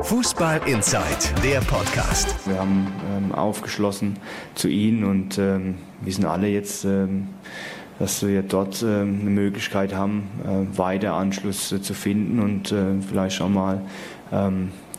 [0.00, 2.34] Fußball Inside, der Podcast.
[2.46, 4.16] Wir haben ähm, aufgeschlossen
[4.54, 7.28] zu ihnen und ähm, wissen alle jetzt, ähm,
[7.98, 13.00] dass wir dort ähm, eine Möglichkeit haben, äh, weiter Anschluss äh, zu finden und äh,
[13.06, 13.82] vielleicht auch mal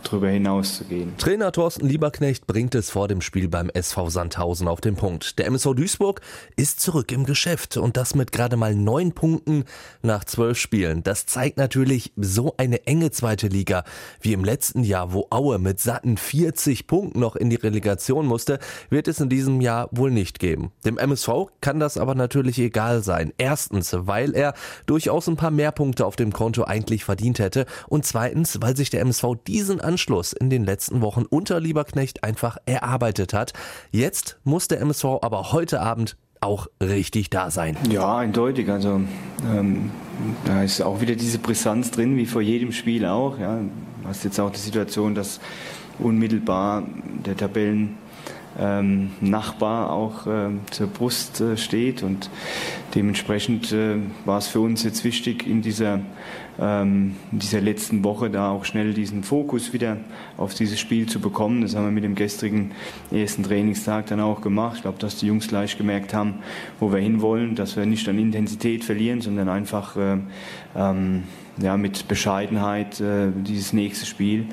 [0.04, 1.14] drüber hinaus zu gehen.
[1.18, 5.40] Trainer Thorsten Lieberknecht bringt es vor dem Spiel beim SV Sandhausen auf den Punkt.
[5.40, 6.22] Der MSV Duisburg
[6.56, 9.66] ist zurück im Geschäft und das mit gerade mal neun Punkten
[10.02, 11.04] nach zwölf Spielen.
[11.04, 13.84] Das zeigt natürlich so eine enge zweite Liga
[14.22, 18.60] wie im letzten Jahr, wo Aue mit satten 40 Punkten noch in die Relegation musste,
[18.90, 20.72] wird es in diesem Jahr wohl nicht geben.
[20.86, 23.34] Dem MSV kann das aber natürlich egal sein.
[23.38, 24.54] Erstens, weil er
[24.86, 28.90] durchaus ein paar mehr Punkte auf dem Konto eigentlich verdient hätte und zweitens, weil sich
[28.90, 33.54] der MSV diesen Anschluss in den letzten Wochen unter Lieberknecht einfach erarbeitet hat.
[33.92, 37.78] Jetzt muss der MSV aber heute Abend auch richtig da sein.
[37.92, 38.70] Ja, eindeutig.
[38.70, 39.02] Also
[39.48, 39.92] ähm,
[40.46, 43.38] da ist auch wieder diese Brisanz drin, wie vor jedem Spiel auch.
[43.38, 43.58] Ja.
[43.58, 45.40] Du hast jetzt auch die Situation, dass
[46.00, 46.82] unmittelbar
[47.24, 47.96] der Tabellen
[48.60, 52.04] ähm, Nachbar auch äh, zur Brust äh, steht.
[52.04, 52.30] Und
[52.96, 56.02] dementsprechend äh, war es für uns jetzt wichtig, in dieser,
[56.60, 59.98] ähm, in dieser letzten Woche da auch schnell diesen Fokus wieder
[60.38, 61.62] auf dieses Spiel zu bekommen.
[61.62, 62.72] Das haben wir mit dem gestrigen
[63.12, 64.78] ersten Trainingstag dann auch gemacht.
[64.78, 66.36] Ich glaube, dass die Jungs gleich gemerkt haben,
[66.80, 70.18] wo wir hinwollen, dass wir nicht an Intensität verlieren, sondern einfach äh,
[70.76, 71.24] ähm,
[71.62, 74.48] ja, mit Bescheidenheit äh, dieses nächste Spiel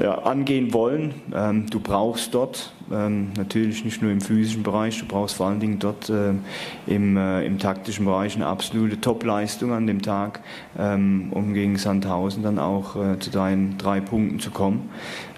[0.00, 1.14] ja, angehen wollen.
[1.34, 5.60] Ähm, du brauchst dort ähm, natürlich nicht nur im physischen Bereich, du brauchst vor allen
[5.60, 6.32] Dingen dort äh,
[6.86, 10.40] im, äh, im taktischen Bereich eine absolute Topleistung an dem Tag,
[10.78, 14.90] ähm, um gegen Sandhausen dann auch äh, zu deinen drei Punkten zu kommen.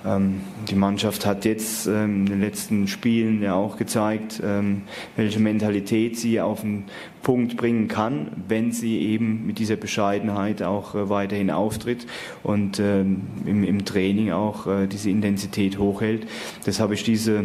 [0.04, 4.82] Ähm, die Mannschaft hat jetzt ähm, in den letzten Spielen ja auch gezeigt, ähm,
[5.16, 6.84] welche Mentalität sie auf den
[7.22, 12.06] Punkt bringen kann, wenn sie eben mit dieser Bescheidenheit auch äh, weiterhin auftritt
[12.42, 16.26] und im, Training auch äh, diese Intensität hochhält.
[16.64, 17.44] Das habe ich diese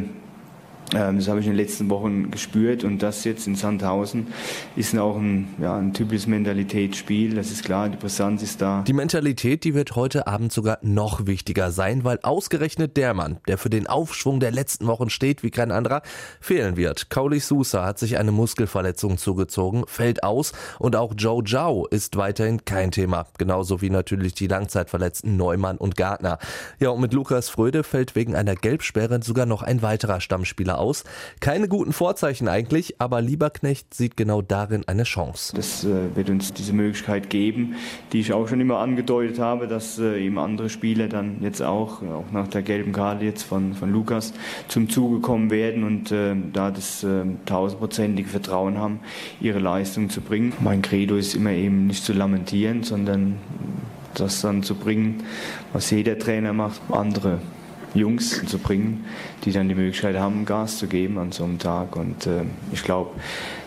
[0.95, 4.27] das habe ich in den letzten Wochen gespürt und das jetzt in Sandhausen
[4.75, 7.35] ist auch ein, ja, ein typisches Mentalitätsspiel.
[7.35, 8.83] Das ist klar, die Brisanz ist da.
[8.87, 13.57] Die Mentalität, die wird heute Abend sogar noch wichtiger sein, weil ausgerechnet der Mann, der
[13.57, 16.01] für den Aufschwung der letzten Wochen steht wie kein anderer,
[16.39, 17.09] fehlen wird.
[17.09, 22.63] Kauli Sousa hat sich eine Muskelverletzung zugezogen, fällt aus und auch Joe Zhao ist weiterhin
[22.63, 23.25] kein Thema.
[23.37, 26.39] Genauso wie natürlich die Langzeitverletzten Neumann und Gartner.
[26.79, 30.84] Ja, und mit Lukas Fröde fällt wegen einer Gelbsperre sogar noch ein weiterer Stammspieler aus.
[31.39, 35.55] Keine guten Vorzeichen eigentlich, aber Lieberknecht sieht genau darin eine Chance.
[35.55, 37.75] Das äh, wird uns diese Möglichkeit geben,
[38.11, 42.01] die ich auch schon immer angedeutet habe, dass äh, eben andere Spieler dann jetzt auch,
[42.03, 44.33] auch nach der gelben Karte jetzt von, von Lukas,
[44.67, 48.99] zum Zuge kommen werden und äh, da das äh, tausendprozentige Vertrauen haben,
[49.39, 50.53] ihre Leistung zu bringen.
[50.59, 53.37] Mein Credo ist immer eben nicht zu lamentieren, sondern
[54.13, 55.23] das dann zu bringen,
[55.73, 57.39] was jeder Trainer macht, andere
[57.95, 59.05] Jungs zu bringen,
[59.43, 61.95] die dann die Möglichkeit haben, Gas zu geben an so einem Tag.
[61.95, 63.11] Und äh, ich glaube,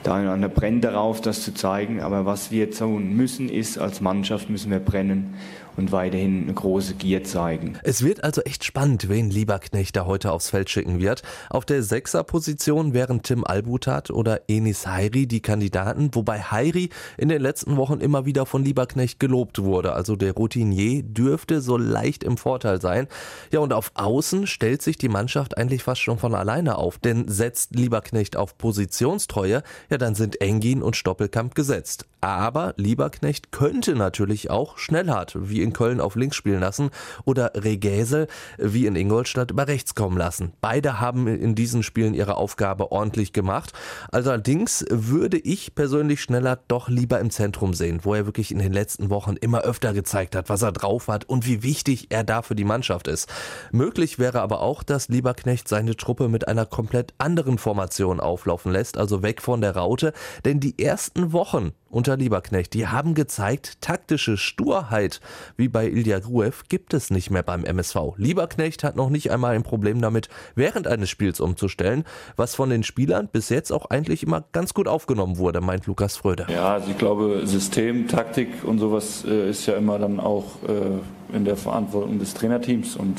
[0.05, 2.01] der eine oder andere brennt darauf, das zu zeigen.
[2.01, 5.35] Aber was wir tun müssen, ist, als Mannschaft müssen wir brennen
[5.79, 7.79] und weiterhin eine große Gier zeigen.
[7.83, 11.23] Es wird also echt spannend, wen Lieberknecht da heute aufs Feld schicken wird.
[11.51, 17.41] Auf der Sechserposition wären Tim Albutat oder Enis Heiri die Kandidaten, wobei Heiri in den
[17.41, 19.93] letzten Wochen immer wieder von Lieberknecht gelobt wurde.
[19.93, 23.07] Also der Routinier dürfte so leicht im Vorteil sein.
[23.53, 27.29] Ja, und auf Außen stellt sich die Mannschaft eigentlich fast schon von alleine auf, denn
[27.29, 32.07] setzt Lieberknecht auf Positionstreue, ja, dann sind Engin und Stoppelkamp gesetzt.
[32.21, 36.91] Aber Lieberknecht könnte natürlich auch Schnellhardt, wie in Köln auf links spielen lassen,
[37.25, 38.27] oder Regäse,
[38.59, 40.53] wie in Ingolstadt, über rechts kommen lassen.
[40.61, 43.73] Beide haben in diesen Spielen ihre Aufgabe ordentlich gemacht.
[44.11, 48.73] Allerdings würde ich persönlich Schnellhardt doch lieber im Zentrum sehen, wo er wirklich in den
[48.73, 52.43] letzten Wochen immer öfter gezeigt hat, was er drauf hat und wie wichtig er da
[52.43, 53.29] für die Mannschaft ist.
[53.73, 58.97] Möglich wäre aber auch, dass Lieberknecht seine Truppe mit einer komplett anderen Formation auflaufen lässt,
[58.97, 60.13] also weg von der Raute,
[60.45, 62.75] denn die ersten Wochen unter Lieberknecht.
[62.75, 65.21] Die haben gezeigt, taktische Sturheit,
[65.57, 68.17] wie bei Ilya Gruev, gibt es nicht mehr beim MSV.
[68.17, 72.05] Lieberknecht hat noch nicht einmal ein Problem damit, während eines Spiels umzustellen,
[72.37, 76.17] was von den Spielern bis jetzt auch eigentlich immer ganz gut aufgenommen wurde, meint Lukas
[76.17, 76.47] Fröde.
[76.49, 81.35] Ja, also ich glaube, System, Taktik und sowas äh, ist ja immer dann auch äh,
[81.37, 83.19] in der Verantwortung des Trainerteams und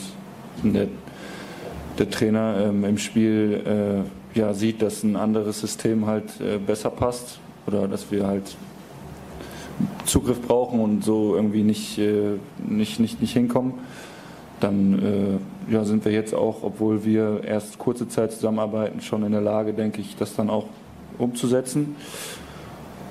[0.63, 0.87] der,
[1.97, 4.03] der, Trainer ähm, im Spiel
[4.35, 8.55] äh, ja, sieht, dass ein anderes System halt äh, besser passt oder dass wir halt
[10.09, 13.73] Zugriff brauchen und so irgendwie nicht, äh, nicht, nicht, nicht hinkommen,
[14.59, 15.39] dann
[15.69, 19.41] äh, ja, sind wir jetzt auch, obwohl wir erst kurze Zeit zusammenarbeiten, schon in der
[19.41, 20.65] Lage, denke ich, das dann auch
[21.17, 21.95] umzusetzen.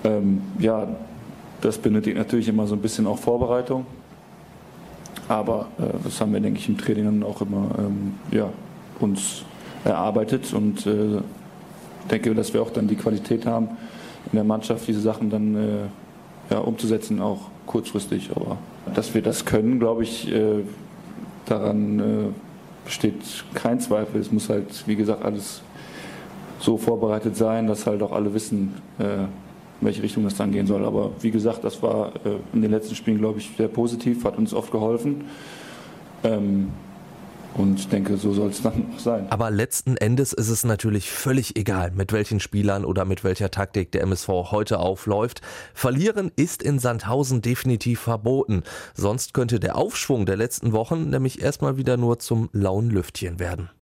[0.04, 0.88] Ähm, ja,
[1.60, 3.86] das benötigt natürlich immer so ein bisschen auch Vorbereitung.
[5.28, 8.50] aber äh, das haben wir, denke ich, im Training dann auch immer ähm, ja,
[9.00, 9.44] uns
[9.84, 11.20] erarbeitet und äh,
[12.10, 13.68] denke, dass wir auch dann die Qualität haben,
[14.32, 15.68] in der Mannschaft diese Sachen dann äh,
[16.50, 18.30] ja, umzusetzen, auch kurzfristig.
[18.34, 18.58] Aber
[18.94, 20.64] dass wir das können, glaube ich, äh,
[21.46, 22.04] daran äh,
[22.84, 24.20] besteht kein Zweifel.
[24.20, 25.62] Es muss halt, wie gesagt, alles
[26.60, 29.24] so vorbereitet sein, dass halt auch alle wissen, äh,
[29.80, 30.84] in welche Richtung das dann gehen soll.
[30.84, 34.38] Aber wie gesagt, das war äh, in den letzten Spielen, glaube ich, sehr positiv, hat
[34.38, 35.24] uns oft geholfen.
[36.24, 36.70] Ähm,
[37.58, 39.26] und denke, so soll es dann auch sein.
[39.30, 43.92] Aber letzten Endes ist es natürlich völlig egal, mit welchen Spielern oder mit welcher Taktik
[43.92, 45.42] der MSV heute aufläuft.
[45.74, 48.62] Verlieren ist in Sandhausen definitiv verboten.
[48.94, 53.70] Sonst könnte der Aufschwung der letzten Wochen nämlich erstmal wieder nur zum lauen Lüftchen werden.